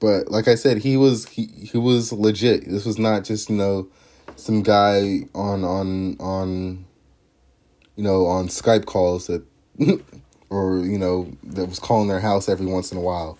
but 0.00 0.30
like 0.30 0.48
I 0.48 0.54
said, 0.54 0.78
he 0.78 0.96
was 0.96 1.26
he, 1.28 1.46
he 1.46 1.78
was 1.78 2.12
legit. 2.12 2.68
This 2.68 2.84
was 2.84 2.98
not 2.98 3.24
just, 3.24 3.48
you 3.48 3.56
know, 3.56 3.88
some 4.36 4.62
guy 4.62 5.20
on 5.34 5.64
on 5.64 6.16
on 6.20 6.84
you 7.96 8.04
know, 8.04 8.26
on 8.26 8.48
Skype 8.48 8.84
calls 8.84 9.26
that 9.26 9.42
or, 10.50 10.78
you 10.78 10.98
know, 10.98 11.30
that 11.42 11.66
was 11.66 11.78
calling 11.78 12.08
their 12.08 12.20
house 12.20 12.48
every 12.48 12.66
once 12.66 12.92
in 12.92 12.98
a 12.98 13.00
while. 13.00 13.38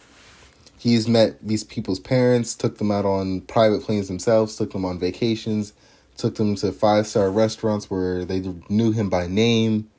He's 0.78 1.08
met 1.08 1.36
these 1.46 1.64
people's 1.64 2.00
parents, 2.00 2.54
took 2.54 2.78
them 2.78 2.90
out 2.90 3.04
on 3.04 3.42
private 3.42 3.82
planes 3.82 4.08
themselves, 4.08 4.56
took 4.56 4.72
them 4.72 4.84
on 4.84 4.98
vacations, 4.98 5.72
took 6.16 6.36
them 6.36 6.54
to 6.56 6.72
five 6.72 7.06
star 7.06 7.30
restaurants 7.30 7.90
where 7.90 8.24
they 8.24 8.40
knew 8.68 8.92
him 8.92 9.08
by 9.08 9.26
name. 9.26 9.90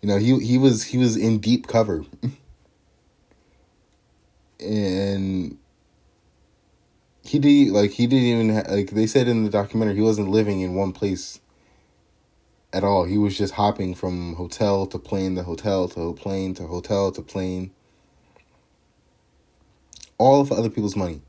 You 0.00 0.08
know, 0.08 0.18
he 0.18 0.38
he 0.40 0.58
was 0.58 0.84
he 0.84 0.98
was 0.98 1.16
in 1.16 1.38
deep 1.38 1.66
cover. 1.66 2.04
and 4.60 5.58
he 7.26 7.38
did 7.38 7.72
like 7.72 7.92
he 7.92 8.06
didn't 8.06 8.24
even 8.24 8.76
like 8.76 8.90
they 8.90 9.06
said 9.06 9.28
in 9.28 9.44
the 9.44 9.50
documentary 9.50 9.96
he 9.96 10.02
wasn't 10.02 10.28
living 10.28 10.60
in 10.60 10.74
one 10.74 10.92
place 10.92 11.40
at 12.72 12.84
all. 12.84 13.04
He 13.04 13.18
was 13.18 13.36
just 13.36 13.54
hopping 13.54 13.94
from 13.94 14.34
hotel 14.34 14.86
to 14.86 14.98
plane 14.98 15.34
to 15.36 15.42
hotel 15.42 15.88
to 15.88 16.12
plane 16.12 16.54
to 16.54 16.66
hotel 16.66 17.10
to 17.12 17.22
plane. 17.22 17.70
All 20.18 20.40
of 20.40 20.52
other 20.52 20.70
people's 20.70 20.96
money. 20.96 21.20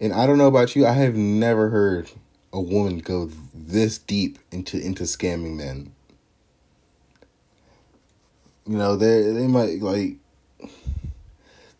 And 0.00 0.12
I 0.12 0.26
don't 0.26 0.38
know 0.38 0.46
about 0.46 0.74
you, 0.74 0.86
I 0.86 0.92
have 0.92 1.14
never 1.14 1.68
heard 1.68 2.10
a 2.52 2.60
woman 2.60 2.98
go 2.98 3.30
this 3.54 3.98
deep 3.98 4.38
into 4.50 4.78
into 4.78 5.04
scamming 5.04 5.56
men. 5.56 5.92
You 8.66 8.76
know, 8.76 8.96
they 8.96 9.30
they 9.32 9.46
might 9.46 9.80
like 9.80 10.16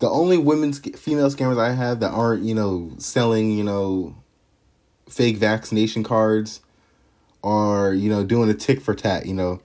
the 0.00 0.08
only 0.08 0.38
women's 0.38 0.78
female 0.78 1.30
scammers 1.30 1.60
I 1.60 1.72
have 1.72 2.00
that 2.00 2.10
aren't 2.10 2.42
you 2.42 2.54
know 2.54 2.90
selling 2.98 3.52
you 3.52 3.62
know 3.62 4.16
fake 5.08 5.36
vaccination 5.36 6.02
cards 6.02 6.60
are 7.44 7.94
you 7.94 8.10
know 8.10 8.24
doing 8.24 8.50
a 8.50 8.54
tick 8.54 8.80
for 8.80 8.94
tat 8.94 9.26
you 9.26 9.34
know. 9.34 9.60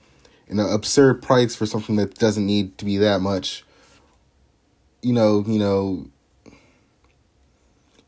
An 0.47 0.59
absurd 0.59 1.23
price 1.23 1.55
for 1.55 1.65
something 1.65 1.95
that 1.95 2.19
doesn't 2.19 2.45
need 2.45 2.77
to 2.77 2.85
be 2.85 2.97
that 2.97 3.19
much 3.19 3.65
you 5.01 5.11
know 5.11 5.43
you 5.47 5.57
know 5.57 6.05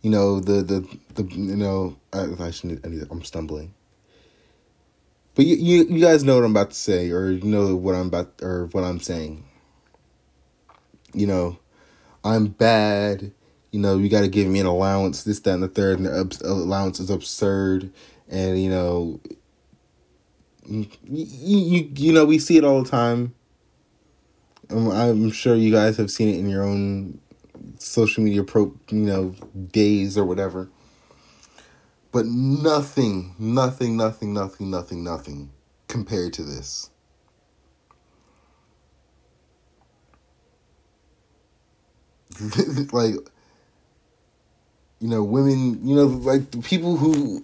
you 0.04 0.12
know 0.12 0.40
the 0.40 0.62
the 0.62 0.98
the 1.16 1.24
you 1.34 1.56
know 1.56 1.98
I, 2.14 2.28
I 2.40 2.52
shouldn't 2.52 2.86
I 2.86 2.90
I'm 3.10 3.24
stumbling. 3.24 3.74
But 5.34 5.46
you, 5.46 5.56
you 5.56 5.84
you 5.86 6.00
guys 6.00 6.24
know 6.24 6.36
what 6.36 6.44
I'm 6.44 6.52
about 6.52 6.72
to 6.72 6.76
say 6.76 7.10
or 7.10 7.32
you 7.32 7.44
know 7.44 7.76
what 7.76 7.96
I'm 7.96 8.08
about 8.08 8.34
or 8.44 8.68
what 8.68 8.84
I'm 8.84 9.00
saying. 9.00 9.44
You 11.14 11.26
know 11.26 11.60
I'm 12.24 12.48
bad. 12.48 13.32
You 13.72 13.80
know, 13.80 13.98
you 13.98 14.10
got 14.10 14.22
to 14.22 14.28
give 14.28 14.48
me 14.48 14.60
an 14.60 14.66
allowance, 14.66 15.24
this, 15.24 15.40
that, 15.42 15.54
and 15.54 15.64
the 15.64 15.68
third, 15.68 16.00
and 16.00 16.08
the 16.08 16.50
allowance 16.50 17.00
is 17.00 17.10
absurd. 17.10 17.92
And, 18.30 18.62
you 18.62 18.70
know, 18.70 19.20
you, 20.66 20.88
you, 21.06 21.92
you 21.96 22.14
know, 22.14 22.26
we 22.26 22.40
see 22.40 22.58
it 22.58 22.64
all 22.64 22.84
the 22.84 22.90
time. 22.90 23.34
Um, 24.70 24.90
I'm 24.92 25.32
sure 25.32 25.56
you 25.56 25.72
guys 25.72 25.98
have 25.98 26.12
seen 26.12 26.30
it 26.30 26.40
in 26.40 26.50
your 26.50 26.64
own 26.64 27.20
social 27.78 28.24
media 28.24 28.44
pro, 28.44 28.74
you 28.90 28.98
know, 28.98 29.36
days 29.72 30.18
or 30.18 30.26
whatever. 30.26 30.70
But 32.12 32.26
nothing, 32.26 33.36
nothing, 33.38 33.98
nothing, 33.98 34.34
nothing, 34.34 34.72
nothing, 34.72 35.04
nothing 35.04 35.52
compared 35.88 36.34
to 36.34 36.44
this. 36.44 36.90
like 42.94 43.16
you 45.00 45.08
know 45.08 45.24
women 45.24 45.86
you 45.88 45.96
know 45.96 46.06
like 46.06 46.52
the 46.52 46.60
people 46.60 46.98
who 46.98 47.44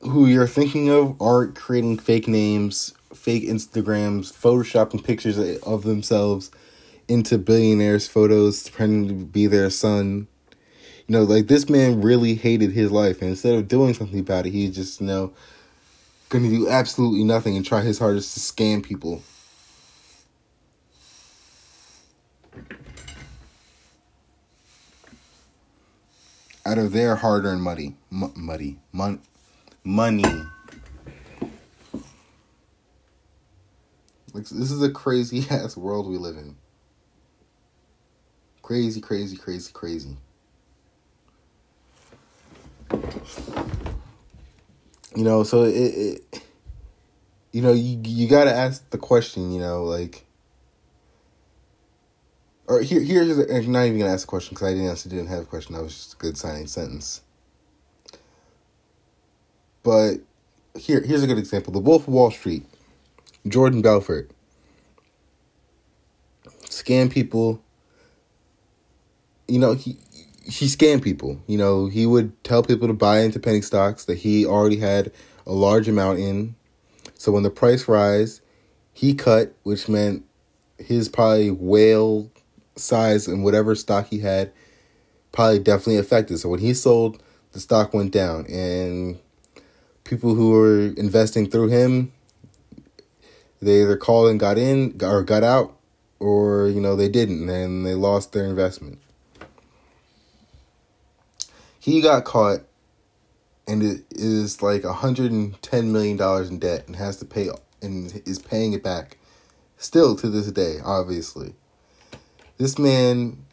who 0.00 0.26
you're 0.26 0.46
thinking 0.46 0.88
of 0.88 1.20
aren't 1.20 1.54
creating 1.54 1.98
fake 1.98 2.28
names 2.28 2.94
fake 3.14 3.44
Instagrams, 3.44 4.32
photoshopping 4.32 5.04
pictures 5.04 5.38
of 5.62 5.82
themselves 5.82 6.50
into 7.08 7.38
billionaires' 7.38 8.08
photos, 8.08 8.68
pretending 8.68 9.08
to 9.08 9.24
be 9.24 9.46
their 9.46 9.70
son. 9.70 10.28
You 11.06 11.12
know, 11.12 11.22
like 11.22 11.46
this 11.46 11.68
man 11.68 12.02
really 12.02 12.34
hated 12.34 12.72
his 12.72 12.90
life, 12.90 13.20
and 13.20 13.30
instead 13.30 13.54
of 13.54 13.68
doing 13.68 13.94
something 13.94 14.20
about 14.20 14.46
it, 14.46 14.50
he 14.50 14.70
just 14.70 15.00
you 15.00 15.06
know 15.06 15.32
to 16.30 16.38
do 16.40 16.68
absolutely 16.68 17.24
nothing 17.24 17.56
and 17.56 17.64
try 17.64 17.80
his 17.80 17.98
hardest 17.98 18.34
to 18.34 18.40
scam 18.40 18.82
people. 18.82 19.22
Out 26.68 26.76
of 26.76 26.92
their 26.92 27.16
hard-earned 27.16 27.62
money, 27.62 27.96
M- 28.12 28.30
muddy, 28.36 28.78
mon- 28.92 29.22
money. 29.84 30.22
Like 34.34 34.44
this 34.44 34.70
is 34.70 34.82
a 34.82 34.90
crazy 34.90 35.46
ass 35.50 35.78
world 35.78 36.06
we 36.06 36.18
live 36.18 36.36
in. 36.36 36.56
Crazy, 38.60 39.00
crazy, 39.00 39.38
crazy, 39.38 39.72
crazy. 39.72 40.18
You 45.16 45.24
know, 45.24 45.44
so 45.44 45.62
it, 45.62 45.72
it 45.72 46.42
you 47.50 47.62
know, 47.62 47.72
you 47.72 47.98
you 48.04 48.28
got 48.28 48.44
to 48.44 48.52
ask 48.52 48.90
the 48.90 48.98
question, 48.98 49.52
you 49.52 49.58
know, 49.58 49.84
like 49.84 50.26
or 52.68 52.80
here 52.80 53.00
here's 53.00 53.36
I'm 53.36 53.72
not 53.72 53.86
even 53.86 53.98
gonna 53.98 54.12
ask 54.12 54.26
a 54.26 54.30
question 54.30 54.54
because 54.54 54.68
I 54.68 54.74
didn't 54.74 54.90
actually 54.90 55.16
didn't 55.16 55.28
have 55.28 55.42
a 55.42 55.46
question. 55.46 55.74
That 55.74 55.82
was 55.82 55.94
just 55.94 56.14
a 56.14 56.16
good 56.16 56.36
signing 56.38 56.68
sentence. 56.68 57.22
But 59.82 60.18
here 60.78 61.00
here's 61.00 61.22
a 61.24 61.26
good 61.26 61.38
example: 61.38 61.72
The 61.72 61.80
Wolf 61.80 62.06
of 62.06 62.14
Wall 62.14 62.30
Street, 62.30 62.64
Jordan 63.46 63.82
Belfort, 63.82 64.30
scam 66.68 67.10
people 67.10 67.60
you 69.48 69.58
know, 69.58 69.72
he 69.72 69.96
he 70.44 70.66
scammed 70.66 71.02
people. 71.02 71.40
You 71.46 71.58
know, 71.58 71.86
he 71.86 72.06
would 72.06 72.32
tell 72.44 72.62
people 72.62 72.86
to 72.86 72.94
buy 72.94 73.20
into 73.20 73.40
penny 73.40 73.62
stocks 73.62 74.04
that 74.04 74.18
he 74.18 74.46
already 74.46 74.76
had 74.76 75.10
a 75.46 75.52
large 75.52 75.88
amount 75.88 76.20
in. 76.20 76.54
So 77.14 77.32
when 77.32 77.42
the 77.42 77.50
price 77.50 77.88
rise, 77.88 78.40
he 78.92 79.14
cut, 79.14 79.54
which 79.64 79.88
meant 79.88 80.24
his 80.78 81.08
probably 81.08 81.50
whale 81.50 82.30
size 82.78 83.26
and 83.26 83.44
whatever 83.44 83.74
stock 83.74 84.08
he 84.08 84.20
had 84.20 84.52
probably 85.32 85.58
definitely 85.58 85.98
affected. 85.98 86.38
So 86.38 86.48
when 86.48 86.60
he 86.60 86.74
sold, 86.74 87.22
the 87.52 87.60
stock 87.60 87.94
went 87.94 88.12
down, 88.12 88.46
and 88.46 89.18
people 90.04 90.34
who 90.34 90.50
were 90.50 90.86
investing 90.96 91.48
through 91.48 91.68
him, 91.68 92.12
they 93.60 93.82
either 93.82 93.96
called 93.96 94.30
and 94.30 94.40
got 94.40 94.58
in 94.58 94.98
or 95.02 95.22
got 95.22 95.42
out, 95.42 95.76
or 96.18 96.68
you 96.68 96.80
know 96.80 96.96
they 96.96 97.08
didn't, 97.08 97.48
and 97.48 97.84
they 97.86 97.94
lost 97.94 98.32
their 98.32 98.44
investment. 98.44 99.00
He 101.80 102.00
got 102.00 102.24
caught 102.24 102.60
and 103.68 103.82
it 103.82 104.04
is 104.10 104.62
like 104.62 104.82
$110 104.82 105.84
million 105.84 106.46
in 106.46 106.58
debt 106.58 106.86
and 106.86 106.96
has 106.96 107.18
to 107.18 107.24
pay 107.26 107.50
and 107.82 108.22
is 108.26 108.38
paying 108.38 108.72
it 108.72 108.82
back 108.82 109.18
still 109.76 110.16
to 110.16 110.28
this 110.28 110.50
day, 110.50 110.78
obviously. 110.82 111.54
This 112.58 112.78
man 112.78 113.44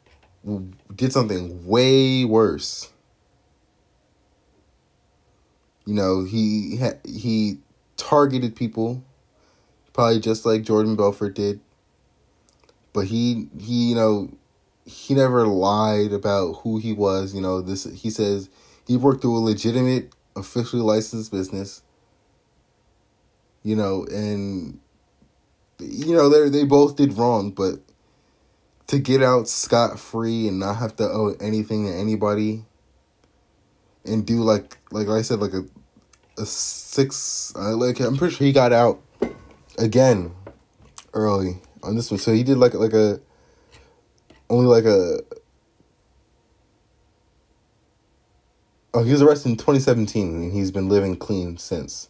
did 0.95 1.13
something 1.13 1.65
way 1.65 2.25
worse. 2.25 2.91
You 5.85 5.93
know, 5.93 6.23
he 6.23 6.79
he 7.05 7.59
targeted 7.97 8.55
people 8.55 9.03
probably 9.93 10.19
just 10.19 10.45
like 10.45 10.63
Jordan 10.63 10.95
Belfort 10.95 11.35
did. 11.35 11.59
But 12.93 13.05
he 13.07 13.47
he 13.59 13.89
you 13.89 13.95
know 13.95 14.29
he 14.85 15.13
never 15.13 15.47
lied 15.47 16.11
about 16.11 16.57
who 16.57 16.77
he 16.77 16.93
was. 16.93 17.33
You 17.33 17.41
know, 17.41 17.61
this 17.61 17.85
he 17.85 18.09
says 18.09 18.49
he 18.87 18.97
worked 18.97 19.21
through 19.21 19.37
a 19.37 19.39
legitimate, 19.39 20.13
officially 20.35 20.81
licensed 20.81 21.31
business. 21.31 21.81
You 23.63 23.75
know, 23.75 24.05
and 24.11 24.79
you 25.79 26.15
know 26.15 26.29
they 26.29 26.49
they 26.49 26.65
both 26.65 26.95
did 26.95 27.13
wrong, 27.13 27.51
but 27.51 27.79
to 28.87 28.99
get 28.99 29.23
out 29.23 29.47
scot 29.47 29.99
free 29.99 30.47
and 30.47 30.59
not 30.59 30.77
have 30.77 30.95
to 30.97 31.03
owe 31.03 31.35
anything 31.39 31.85
to 31.85 31.93
anybody, 31.93 32.65
and 34.05 34.25
do 34.25 34.41
like 34.41 34.77
like 34.91 35.07
I 35.07 35.21
said 35.21 35.39
like 35.39 35.53
a 35.53 35.65
a 36.37 36.45
six 36.45 37.53
uh, 37.55 37.75
like 37.75 37.99
I'm 37.99 38.17
pretty 38.17 38.35
sure 38.35 38.45
he 38.45 38.53
got 38.53 38.73
out 38.73 39.01
again 39.77 40.33
early 41.13 41.61
on 41.83 41.95
this 41.95 42.11
one, 42.11 42.19
so 42.19 42.33
he 42.33 42.43
did 42.43 42.57
like 42.57 42.73
like 42.73 42.93
a 42.93 43.19
only 44.49 44.67
like 44.67 44.85
a 44.85 45.19
oh 48.93 49.03
he 49.03 49.11
was 49.11 49.21
arrested 49.21 49.49
in 49.49 49.57
2017 49.57 50.35
and 50.35 50.53
he's 50.53 50.71
been 50.71 50.89
living 50.89 51.15
clean 51.15 51.57
since. 51.57 52.09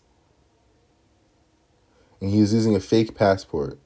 And 2.21 2.29
he 2.29 2.39
was 2.39 2.53
using 2.53 2.75
a 2.75 2.79
fake 2.79 3.15
passport 3.15 3.77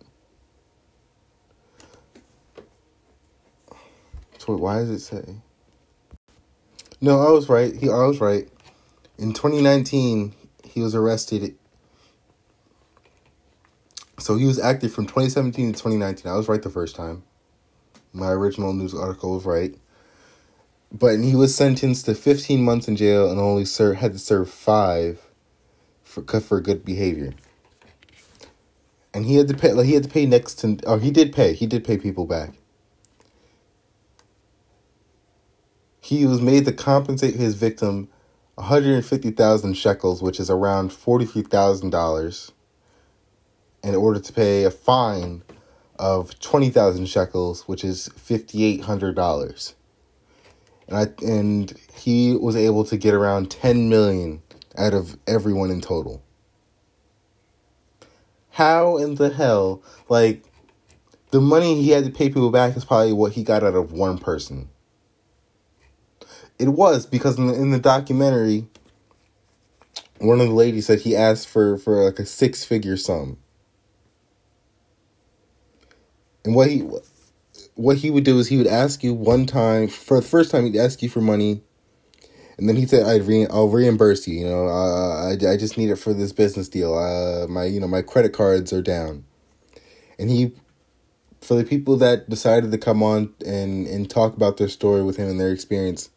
so 4.50 4.56
why 4.56 4.80
does 4.80 4.90
it 4.90 5.00
say? 5.00 5.36
No 7.00 7.22
i 7.22 7.30
was 7.30 7.50
right. 7.50 7.76
He 7.76 7.88
i 7.88 8.06
was 8.08 8.20
right. 8.20 8.50
In 9.20 9.32
2019 9.34 10.34
he 10.64 10.82
was 10.82 10.96
arrested. 10.96 11.56
So 14.18 14.38
he 14.38 14.46
was 14.46 14.60
active 14.60 14.92
from 14.92 15.06
2017 15.06 15.74
to 15.74 15.80
2019 15.80 16.32
i 16.32 16.36
was 16.36 16.48
right 16.48 16.64
the 16.64 16.72
first 16.72 16.96
time. 16.96 17.22
My 18.12 18.32
original 18.32 18.74
news 18.74 18.96
article 18.96 19.36
was 19.36 19.46
right. 19.46 19.76
But 20.92 21.20
he 21.20 21.36
was 21.36 21.54
sentenced 21.54 22.06
to 22.08 22.16
15 22.16 22.64
months 22.64 22.88
in 22.88 22.96
jail 22.96 23.30
and 23.30 23.40
only 23.40 23.66
serve, 23.66 23.98
had 23.98 24.14
to 24.14 24.20
serve 24.20 24.50
five 24.50 25.22
for 26.02 26.24
for 26.40 26.60
good 26.60 26.84
behavior. 26.84 27.34
And 29.14 29.26
he 29.26 29.36
had 29.36 29.48
to 29.50 29.54
pay 29.54 29.74
like 29.74 29.86
he 29.86 29.94
had 29.94 30.06
to 30.06 30.10
pay 30.10 30.26
next 30.26 30.56
to 30.56 30.80
oh 30.88 30.98
he 30.98 31.12
did 31.12 31.34
pay. 31.34 31.54
He 31.54 31.68
did 31.68 31.84
pay 31.84 32.00
people 32.00 32.26
back. 32.26 32.56
He 36.10 36.26
was 36.26 36.42
made 36.42 36.66
to 36.66 36.72
compensate 36.72 37.36
his 37.36 37.54
victim 37.54 38.10
150,000 38.56 39.76
shekels, 39.76 40.24
which 40.24 40.40
is 40.40 40.50
around 40.50 40.90
$43,000, 40.90 42.52
in 43.84 43.96
order 43.96 44.20
to 44.20 44.34
pay 44.34 44.64
a 44.64 44.72
fine 44.72 45.44
of 46.00 46.40
20,000 46.40 47.06
shekels, 47.06 47.68
which 47.68 47.84
is 47.84 48.10
$5,800. 48.18 49.76
And 50.88 50.98
I 50.98 51.24
and 51.24 51.80
he 51.94 52.36
was 52.36 52.56
able 52.56 52.86
to 52.86 52.98
get 52.98 53.14
around 53.14 53.52
10 53.52 53.88
million 53.88 54.42
out 54.76 54.96
of 54.96 55.16
everyone 55.28 55.70
in 55.70 55.80
total. 55.80 56.24
How 58.50 58.98
in 58.98 59.14
the 59.14 59.30
hell 59.30 59.84
like 60.10 60.44
the 61.30 61.40
money 61.40 61.84
he 61.84 61.92
had 61.92 62.06
to 62.06 62.10
pay 62.10 62.30
people 62.30 62.50
back 62.50 62.76
is 62.76 62.84
probably 62.84 63.14
what 63.14 63.34
he 63.34 63.44
got 63.44 63.64
out 63.64 63.76
of 63.76 63.92
one 63.92 64.18
person. 64.18 64.70
It 66.60 66.70
was 66.70 67.06
because 67.06 67.38
in 67.38 67.48
the, 67.48 67.54
in 67.54 67.72
the 67.72 67.80
documentary 67.80 68.68
one 70.20 70.42
of 70.42 70.48
the 70.48 70.54
ladies 70.54 70.88
said 70.88 71.00
he 71.00 71.16
asked 71.16 71.48
for 71.48 71.78
for 71.78 72.04
like 72.04 72.20
a 72.20 72.26
six 72.26 72.66
figure 72.66 72.98
sum 72.98 73.38
and 76.44 76.56
what 76.56 76.70
he 76.70 76.88
what 77.76 77.98
he 77.98 78.12
would 78.12 78.24
do 78.24 78.40
is 78.40 78.48
he 78.48 78.58
would 78.58 78.68
ask 78.68 79.04
you 79.04 79.14
one 79.14 79.46
time 79.46 79.88
for 79.88 80.20
the 80.20 80.26
first 80.26 80.52
time 80.52 80.66
he'd 80.66 80.76
ask 80.78 81.02
you 81.02 81.10
for 81.10 81.22
money, 81.22 81.64
and 82.58 82.68
then 82.68 82.76
he 82.76 82.86
said 82.86 83.06
I'd 83.06 83.24
re- 83.24 83.48
I'll 83.48 83.70
reimburse 83.70 84.28
you. 84.28 84.40
You 84.40 84.46
know, 84.48 84.68
uh, 84.68 85.30
I 85.30 85.32
I 85.52 85.58
just 85.58 85.78
need 85.78 85.90
it 85.90 85.96
for 85.96 86.14
this 86.14 86.34
business 86.34 86.70
deal. 86.70 86.98
Uh, 86.98 87.48
my 87.48 87.66
you 87.66 87.80
know 87.80 87.88
my 87.88 88.02
credit 88.02 88.34
cards 88.34 88.74
are 88.74 88.82
down, 88.82 89.26
and 90.18 90.30
he 90.30 90.54
for 91.42 91.56
the 91.56 91.64
people 91.64 91.96
that 91.98 92.30
decided 92.30 92.72
to 92.72 92.78
come 92.78 93.02
on 93.04 93.34
and 93.46 93.88
and 93.88 94.10
talk 94.10 94.36
about 94.36 94.58
their 94.58 94.70
story 94.70 95.04
with 95.04 95.18
him 95.18 95.30
and 95.30 95.40
their 95.40 95.52
experience 95.52 96.10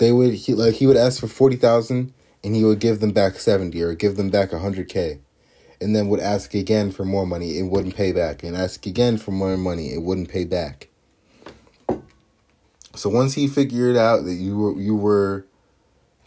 they 0.00 0.10
would 0.10 0.34
he 0.34 0.54
like 0.54 0.74
he 0.74 0.86
would 0.86 0.96
ask 0.96 1.20
for 1.20 1.28
40,000 1.28 2.12
and 2.42 2.56
he 2.56 2.64
would 2.64 2.80
give 2.80 3.00
them 3.00 3.12
back 3.12 3.36
70 3.36 3.80
or 3.82 3.94
give 3.94 4.16
them 4.16 4.30
back 4.30 4.50
100k 4.50 5.20
and 5.80 5.94
then 5.94 6.08
would 6.08 6.20
ask 6.20 6.54
again 6.54 6.90
for 6.90 7.04
more 7.04 7.26
money, 7.26 7.58
it 7.58 7.64
wouldn't 7.64 7.96
pay 7.96 8.12
back, 8.12 8.42
and 8.42 8.54
ask 8.54 8.84
again 8.86 9.16
for 9.16 9.30
more 9.30 9.56
money, 9.56 9.92
it 9.92 10.02
wouldn't 10.02 10.28
pay 10.28 10.44
back. 10.44 10.88
So 12.94 13.08
once 13.08 13.34
he 13.34 13.46
figured 13.46 13.96
out 13.96 14.24
that 14.24 14.34
you 14.34 14.58
were 14.58 14.80
you 14.80 14.96
were 14.96 15.46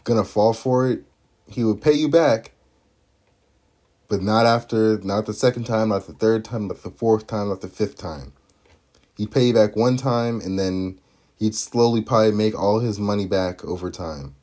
gonna 0.04 0.24
fall 0.24 0.54
for 0.54 0.88
it, 0.88 1.04
he 1.46 1.62
would 1.62 1.80
pay 1.80 1.92
you 1.92 2.08
back, 2.08 2.52
but 4.08 4.22
not 4.22 4.46
after 4.46 4.98
not 4.98 5.26
the 5.26 5.34
second 5.34 5.64
time, 5.64 5.90
not 5.90 6.06
the 6.06 6.14
third 6.14 6.44
time, 6.44 6.68
not 6.68 6.82
the 6.82 6.90
fourth 6.90 7.26
time, 7.26 7.48
not 7.48 7.60
the 7.60 7.68
fifth 7.68 7.96
time. 7.96 8.32
He'd 9.16 9.30
pay 9.30 9.48
you 9.48 9.54
back 9.54 9.76
one 9.76 9.96
time 9.96 10.40
and 10.40 10.58
then 10.58 10.98
he'd 11.38 11.54
slowly 11.54 12.00
probably 12.00 12.32
make 12.32 12.58
all 12.58 12.80
his 12.80 12.98
money 12.98 13.26
back 13.26 13.64
over 13.64 13.90
time. 13.90 14.34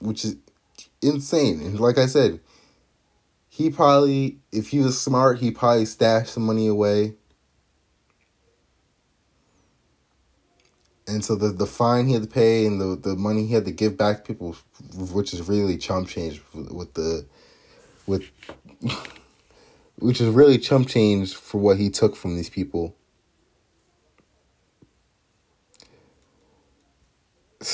which 0.00 0.24
is 0.24 0.36
insane. 1.02 1.60
And 1.60 1.78
like 1.80 1.98
I 1.98 2.06
said, 2.06 2.40
he 3.48 3.70
probably, 3.70 4.38
if 4.52 4.68
he 4.68 4.80
was 4.80 5.00
smart, 5.00 5.38
he 5.38 5.50
probably 5.50 5.84
stashed 5.84 6.34
some 6.34 6.44
money 6.44 6.66
away. 6.66 7.14
And 11.06 11.24
so 11.24 11.36
the, 11.36 11.48
the 11.48 11.66
fine 11.66 12.06
he 12.06 12.12
had 12.12 12.22
to 12.22 12.28
pay 12.28 12.66
and 12.66 12.80
the, 12.80 12.96
the 12.96 13.16
money 13.16 13.46
he 13.46 13.54
had 13.54 13.64
to 13.64 13.72
give 13.72 13.96
back 13.96 14.18
to 14.18 14.22
people, 14.22 14.56
which 14.94 15.32
is 15.32 15.48
really 15.48 15.78
chump 15.78 16.08
change 16.08 16.42
with 16.52 16.94
the, 16.94 17.26
with, 18.06 18.24
which 19.98 20.20
is 20.20 20.28
really 20.28 20.58
chump 20.58 20.88
change 20.88 21.34
for 21.34 21.58
what 21.58 21.78
he 21.78 21.90
took 21.90 22.16
from 22.16 22.36
these 22.36 22.50
people. 22.50 22.96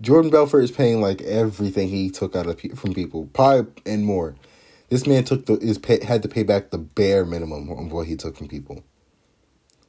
Jordan 0.00 0.30
Belfort 0.30 0.64
is 0.64 0.70
paying 0.70 1.00
like 1.00 1.20
everything 1.22 1.88
he 1.88 2.10
took 2.10 2.34
out 2.34 2.46
of 2.46 2.60
from 2.74 2.94
people, 2.94 3.26
probably 3.32 3.70
and 3.84 4.04
more. 4.04 4.34
This 4.88 5.06
man 5.06 5.24
took 5.24 5.46
the 5.46 5.54
is 5.54 5.78
pay, 5.78 6.04
had 6.04 6.22
to 6.22 6.28
pay 6.28 6.42
back 6.42 6.70
the 6.70 6.78
bare 6.78 7.24
minimum 7.24 7.70
of 7.70 7.92
what 7.92 8.06
he 8.06 8.16
took 8.16 8.36
from 8.36 8.48
people. 8.48 8.82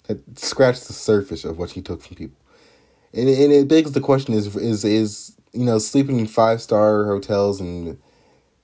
Had 0.08 0.38
scratched 0.38 0.88
the 0.88 0.93
surface 0.93 1.45
of 1.45 1.58
what 1.58 1.71
he 1.71 1.82
took 1.82 2.02
from 2.02 2.17
people, 2.17 2.38
and 3.13 3.30
and 3.30 3.52
it 3.52 3.67
begs 3.67 3.93
the 3.93 4.02
question: 4.02 4.34
is 4.34 4.56
is 4.58 4.84
is 4.84 5.36
you 5.54 5.65
know 5.65 5.80
sleeping 5.80 6.19
in 6.19 6.28
five 6.28 6.62
star 6.62 7.06
hotels 7.06 7.62
and 7.62 7.97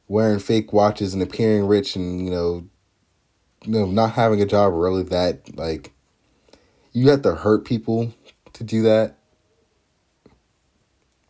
wearing 0.07 0.39
fake 0.39 0.71
watches 0.73 1.13
and 1.13 1.21
appearing 1.21 1.65
rich 1.65 1.95
and 1.95 2.23
you 2.23 2.31
know 2.31 2.67
you 3.63 3.71
know 3.71 3.85
not 3.85 4.13
having 4.13 4.41
a 4.41 4.45
job 4.45 4.73
really 4.73 5.03
that 5.03 5.55
like 5.55 5.91
you 6.93 7.09
have 7.09 7.21
to 7.21 7.35
hurt 7.35 7.65
people 7.65 8.13
to 8.53 8.63
do 8.63 8.81
that 8.83 9.17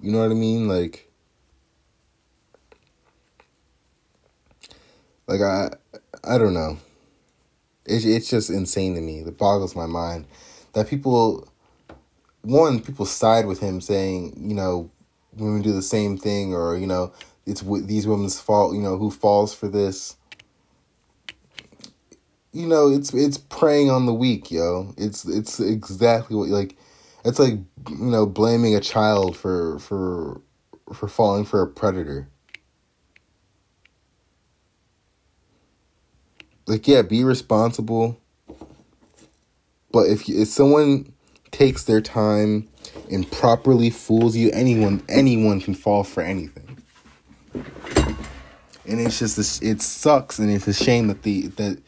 you 0.02 0.12
know 0.12 0.20
what 0.20 0.32
I 0.32 0.36
mean? 0.36 0.68
Like, 0.68 1.12
like 5.28 5.42
I, 5.42 5.72
I 6.24 6.38
don't 6.38 6.54
know. 6.54 6.78
It's 7.86 8.06
it's 8.06 8.30
just 8.30 8.50
insane 8.50 8.96
to 8.96 9.02
me. 9.02 9.20
It 9.20 9.38
boggles 9.38 9.76
my 9.76 9.86
mind 9.86 10.28
that 10.74 10.88
people, 10.88 11.48
one, 12.42 12.80
people 12.80 13.06
side 13.06 13.48
with 13.48 13.60
him, 13.60 13.82
saying 13.82 14.34
you 14.38 14.54
know 14.54 14.92
women 15.34 15.62
do 15.62 15.74
the 15.74 15.82
same 15.82 16.18
thing, 16.18 16.54
or 16.54 16.78
you 16.78 16.88
know 16.88 17.12
it's 17.48 17.62
these 17.62 18.06
women's 18.06 18.40
fault. 18.40 18.76
You 18.76 18.82
know 18.82 18.98
who 18.98 19.10
falls 19.10 19.54
for 19.54 19.70
this. 19.70 20.18
You 22.52 22.68
know 22.68 22.90
it's 22.90 23.14
it's 23.14 23.38
preying 23.38 23.90
on 23.90 24.06
the 24.06 24.14
weak, 24.14 24.52
yo. 24.52 24.94
It's 24.98 25.26
it's 25.26 25.60
exactly 25.60 26.36
what 26.36 26.50
like 26.50 26.76
it's 27.24 27.40
like 27.40 27.54
you 27.90 27.98
know 27.98 28.26
blaming 28.26 28.76
a 28.76 28.82
child 28.82 29.38
for 29.38 29.80
for 29.80 30.42
for 30.94 31.08
falling 31.08 31.46
for 31.46 31.62
a 31.62 31.68
predator. 31.68 32.28
Like 36.68 36.86
yeah, 36.86 37.02
be 37.02 37.24
responsible. 37.24 38.20
But 39.92 40.10
if 40.10 40.28
if 40.28 40.50
someone 40.50 41.14
takes 41.52 41.86
their 41.86 42.02
time 42.02 42.68
and 43.10 43.30
properly 43.32 43.90
fools 43.90 44.36
you, 44.36 44.52
anyone 44.52 45.02
anyone 45.08 45.62
can 45.62 45.76
fall 45.76 46.04
for 46.04 46.22
anything. 46.22 46.67
And 47.54 49.02
it's 49.02 49.20
just 49.20 49.36
this, 49.36 49.62
it 49.62 49.82
sucks, 49.82 50.40
and 50.40 50.50
it's 50.50 50.68
a 50.68 50.74
shame 50.74 51.08
that 51.08 51.24
the 51.24 51.48
that 51.48 51.82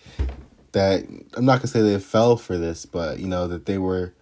that 0.73 1.05
I'm 1.35 1.45
not 1.45 1.59
gonna 1.59 1.67
say 1.67 1.81
they 1.81 1.99
fell 1.99 2.37
for 2.37 2.57
this, 2.57 2.85
but 2.85 3.19
you 3.19 3.27
know 3.27 3.47
that 3.47 3.65
they 3.65 3.77
were 3.77 4.13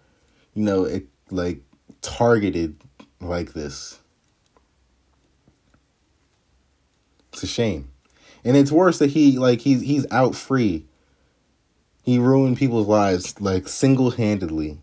you 0.57 0.63
know, 0.63 0.85
it 0.85 1.05
like 1.29 1.61
targeted 2.01 2.75
like 3.21 3.53
this. 3.53 3.99
It's 7.31 7.43
a 7.43 7.47
shame. 7.47 7.91
And 8.43 8.57
it's 8.57 8.71
worse 8.71 8.97
that 8.97 9.11
he 9.11 9.37
like 9.37 9.61
he's 9.61 9.81
he's 9.81 10.07
out 10.09 10.33
free. 10.33 10.87
He 12.01 12.17
ruined 12.17 12.57
people's 12.57 12.87
lives 12.87 13.39
like 13.39 13.67
single-handedly. 13.67 14.79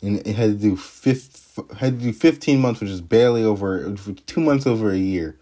And 0.00 0.26
it 0.26 0.36
had 0.36 0.52
to 0.52 0.56
do 0.56 0.74
fifth 0.74 1.36
had 1.78 1.98
to 2.00 2.06
do 2.06 2.12
15 2.12 2.60
months 2.60 2.80
which 2.80 2.90
is 2.90 3.00
barely 3.00 3.44
over 3.44 3.94
2 3.94 4.40
months 4.40 4.66
over 4.66 4.90
a 4.90 4.96
year 4.96 5.38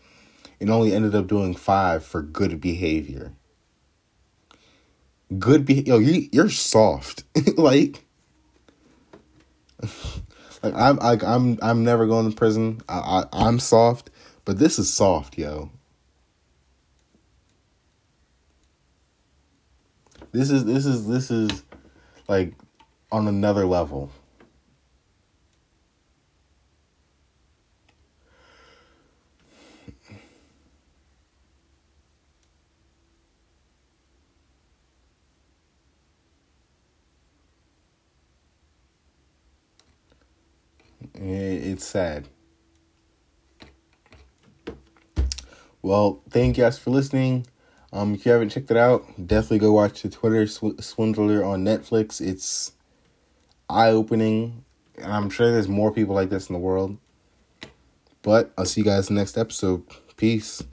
and 0.60 0.70
only 0.70 0.92
ended 0.92 1.14
up 1.14 1.26
doing 1.26 1.54
5 1.54 2.04
for 2.04 2.22
good 2.22 2.60
behavior. 2.60 3.32
Good 5.38 5.64
be 5.64 5.74
yo 5.74 5.98
you 5.98 6.28
you're 6.30 6.50
soft. 6.50 7.24
like 7.56 8.04
like 10.62 10.74
I'm 10.74 10.96
like 10.96 11.24
I'm 11.24 11.58
I'm 11.62 11.84
never 11.84 12.06
going 12.06 12.30
to 12.30 12.36
prison. 12.36 12.80
I, 12.88 13.24
I 13.32 13.46
I'm 13.46 13.58
soft, 13.58 14.10
but 14.44 14.58
this 14.58 14.78
is 14.78 14.92
soft, 14.92 15.38
yo. 15.38 15.70
This 20.32 20.50
is 20.50 20.64
this 20.64 20.86
is 20.86 21.06
this 21.06 21.30
is 21.30 21.62
like 22.28 22.54
on 23.10 23.28
another 23.28 23.66
level. 23.66 24.10
It's 41.14 41.81
sad. 41.92 42.26
Well, 45.82 46.22
thank 46.30 46.56
you 46.56 46.64
guys 46.64 46.78
for 46.78 46.90
listening. 46.90 47.46
Um, 47.92 48.14
if 48.14 48.24
you 48.24 48.32
haven't 48.32 48.48
checked 48.48 48.70
it 48.70 48.78
out, 48.78 49.04
definitely 49.26 49.58
go 49.58 49.72
watch 49.72 50.00
the 50.00 50.08
Twitter 50.08 50.46
Sw- 50.46 50.80
Swindler 50.80 51.44
on 51.44 51.64
Netflix. 51.64 52.20
It's 52.20 52.72
eye 53.68 53.90
opening, 53.90 54.64
and 54.96 55.12
I'm 55.12 55.28
sure 55.28 55.52
there's 55.52 55.68
more 55.68 55.92
people 55.92 56.14
like 56.14 56.30
this 56.30 56.48
in 56.48 56.54
the 56.54 56.58
world. 56.60 56.96
But 58.22 58.52
I'll 58.56 58.64
see 58.64 58.80
you 58.80 58.84
guys 58.86 59.10
next 59.10 59.36
episode. 59.36 59.82
Peace. 60.16 60.62